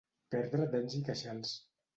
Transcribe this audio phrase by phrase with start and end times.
[0.35, 1.57] Perdre dents i queixals.